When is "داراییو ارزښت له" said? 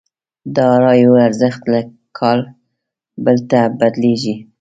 0.55-1.79